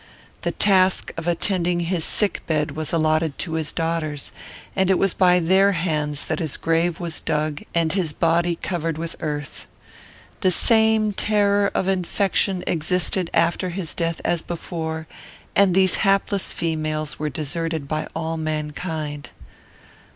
[0.41, 4.31] The task of attending his sick bed was allotted to his daughters,
[4.75, 8.97] and it was by their hands that his grave was dug and his body covered
[8.97, 9.67] with earth.
[10.39, 15.05] The same terror of infection existed after his death as before,
[15.55, 19.29] and these hapless females were deserted by all mankind.